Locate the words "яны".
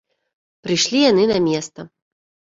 1.11-1.27